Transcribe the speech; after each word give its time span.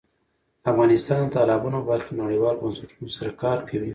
افغانستان 0.71 1.21
د 1.27 1.31
تالابونه 1.35 1.77
په 1.81 1.85
برخه 1.91 2.05
کې 2.15 2.19
نړیوالو 2.23 2.61
بنسټونو 2.63 3.07
سره 3.17 3.31
کار 3.43 3.57
کوي. 3.69 3.89